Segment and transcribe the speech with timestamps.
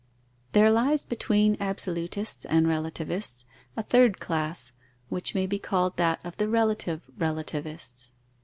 [0.53, 3.45] _There lies, between absolutists and relativists,
[3.77, 4.71] a third class,
[5.09, 8.11] which may be called that of the relative relativists.